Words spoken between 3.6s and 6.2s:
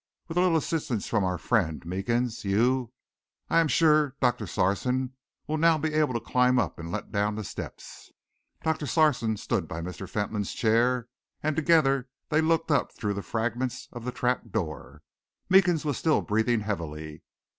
sure, Sarson, will now be able to